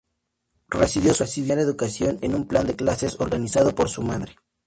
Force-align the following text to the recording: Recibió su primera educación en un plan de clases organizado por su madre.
Recibió 0.71 1.13
su 1.13 1.31
primera 1.31 1.61
educación 1.61 2.17
en 2.23 2.33
un 2.33 2.47
plan 2.47 2.65
de 2.65 2.75
clases 2.75 3.17
organizado 3.19 3.75
por 3.75 3.87
su 3.87 4.01
madre. 4.01 4.35